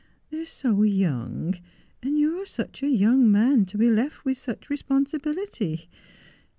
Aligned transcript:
They 0.31 0.39
are 0.39 0.45
so 0.45 0.81
young, 0.81 1.59
and 2.01 2.17
you 2.17 2.41
are 2.41 2.45
such 2.47 2.81
a 2.81 2.87
young 2.89 3.31
man 3.31 3.67
to 3.67 3.77
be 3.77 3.87
left 3.87 4.25
with 4.25 4.39
such 4.39 4.67
responsibility. 4.67 5.91